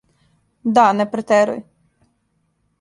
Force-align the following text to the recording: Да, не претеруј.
Да, 0.77 0.85
не 1.01 1.07
претеруј. 1.13 1.63